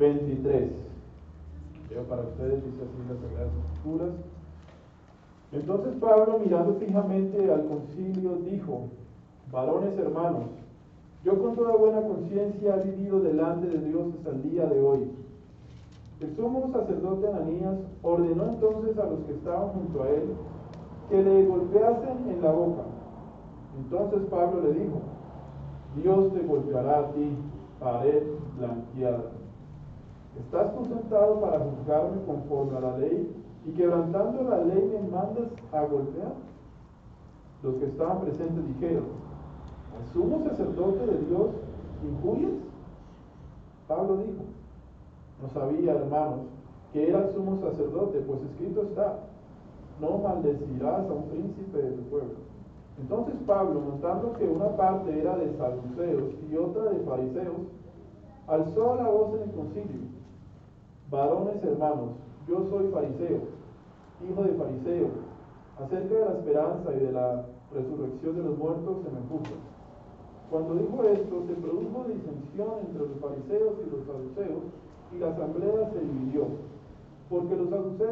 [0.00, 0.70] 23.
[1.90, 4.10] Leo para ustedes, dice así las Sagradas Escrituras.
[5.52, 8.84] Entonces Pablo, mirando fijamente al concilio, dijo,
[9.52, 10.44] varones hermanos,
[11.22, 15.10] yo con toda buena conciencia he vivido delante de Dios hasta el día de hoy.
[16.20, 20.22] El sumo sacerdote Ananías ordenó entonces a los que estaban junto a él
[21.10, 22.82] que le golpeasen en la boca.
[23.76, 25.00] Entonces Pablo le dijo,
[25.96, 27.36] Dios te golpeará a ti,
[27.80, 28.22] pared
[28.56, 29.40] blanqueada.
[30.38, 33.34] ¿Estás concentrado para juzgarme conforme a la ley
[33.66, 36.32] y quebrantando la ley me mandas a golpear?
[37.62, 39.04] Los que estaban presentes dijeron,
[39.96, 41.50] ¿al sumo sacerdote de Dios
[42.02, 42.52] injurias?
[43.86, 44.44] Pablo dijo,
[45.42, 46.46] no sabía, hermanos,
[46.92, 49.18] que era el sumo sacerdote, pues escrito está,
[50.00, 52.50] no maldecirás a un príncipe de tu pueblo.
[53.00, 57.56] Entonces Pablo, notando que una parte era de saduceos y otra de fariseos,
[58.46, 60.19] alzó la voz en el concilio.
[61.10, 62.14] Varones hermanos,
[62.46, 63.42] yo soy fariseo,
[64.22, 65.08] hijo de fariseo.
[65.82, 67.44] Acerca de la esperanza y de la
[67.74, 69.54] resurrección de los muertos se me puso.
[70.50, 74.62] Cuando dijo esto, se produjo disensión entre los fariseos y los saduceos,
[75.10, 76.46] y la asamblea se dividió,
[77.28, 78.10] porque los saduceos